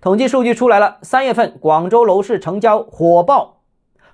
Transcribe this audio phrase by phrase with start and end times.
[0.00, 3.62] 统计数据出来了，三月份广州楼市成交火爆。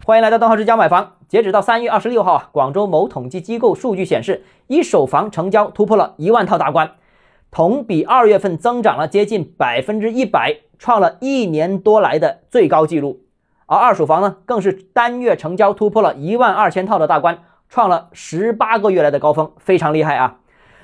[0.07, 1.17] 欢迎来到东浩之家买房。
[1.29, 6.93] 截止到三月二十六号啊，广州某统计机构数据显示，一手房成交突破了一万套大关，
[7.51, 13.21] 同比二月份增长了接近百分之一百，创了一年多来的最高纪录。
[13.67, 20.39] 而二手房呢，更是单月成交突破了一万二千套的大关，创了十八个月来的高峰，非常厉害啊！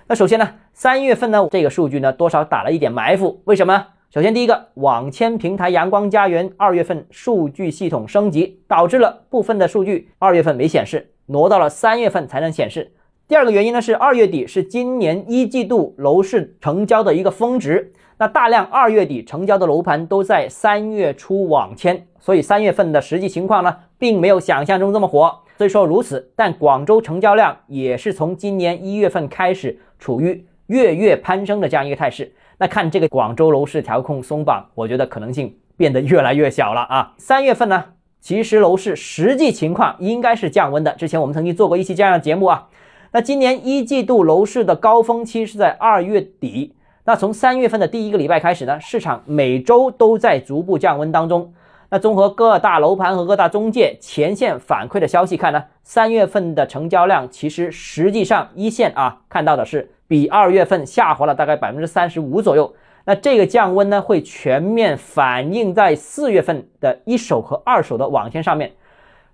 [0.09, 3.87] 那首先呢，三月份呢这个数据呢多少打了一点埋伏，为什么？
[4.13, 12.91] 首先第一个，网签平台阳光家园二月份数据系统升级，导致了部分的数据二月份没显示，挪到了三月份才能显示。
[13.29, 25.33] 第二个原因呢是二月底是今年一季度楼市成交的一个峰值，那大量二月底成交的楼盘都在三月初网签，所以三月份的实际情况呢并没有想象中这么火。
[25.57, 32.33] 虽说如此，但广州成交量也是从今年一月份开始处于月月攀升的这样一个态势。
[32.61, 37.15] 那看这个广州楼市调控松绑，我觉得可能性变得越来越小了啊。
[37.17, 37.83] 三月份呢，
[38.21, 40.93] 其实楼市实际情况应该是降温的。
[40.93, 42.69] 之前我们曾经做过一期这样的节目啊。
[43.13, 51.55] 那今年一季度楼市的高峰期是在二月底，那从三月份的第一个礼拜开始呢，市场每周都在逐步降温当中。
[51.89, 62.75] 那综合各大楼盘和各大中介前线反馈的消息看呢，三月份的成交量其实实际上一线啊看到的是比二月份下滑了大概百分之三十五左右。
[63.05, 68.73] 那这个降温呢，会全面反映在四月份的一手和二手的网签上面。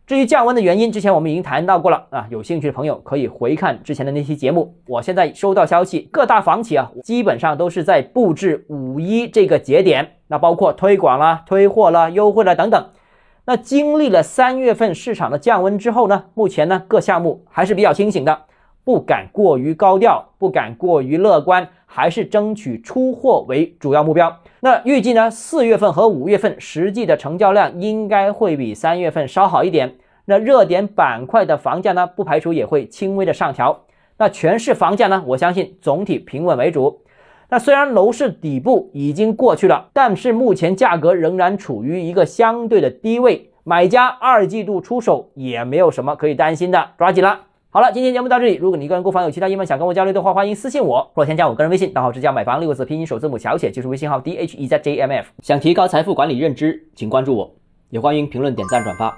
[0.06, 4.76] 至于降温的原因，之前我们已经谈到过了啊，有兴趣的朋友可以回看之前的那期节目。
[4.86, 12.86] 我现在收到消息，各大房企啊，基本上都是在布置五一这个节点，那包括推广啦、推货啦、优惠啦等等。
[13.46, 18.42] 那经历了三月份市场的降温之后呢，目前呢各项目还是比较清醒的。
[18.86, 24.38] 不敢过于高调，不敢过于乐观，还是争取出货为主要目标。
[24.60, 29.96] 那预计呢，四月份和五月份实际的成交量应该会比三月份稍好一点。
[30.26, 33.86] 那热点板块的房价呢，不排除也会轻微的上调。
[34.18, 37.00] 那全市房价呢，我相信总体平稳为主。
[37.48, 47.45] 那虽然楼市底部已经过去了，但是目前价格仍然处于一个相对的低位，买家二季度出手也没有什么可以担心的，抓紧了。
[47.68, 48.54] 好了，今天节目到这里。
[48.54, 55.26] 如果你个人购房有其他疑问想跟我交流的话，欢迎私信我或者添加我个人微信，账号是“加买房”六个字拼音首字母小写，就是微信号 d h e z j m f。
[55.42, 57.54] 想提高财富管理认知，请关注我，
[57.90, 59.14] 也欢迎评论、点赞、转发。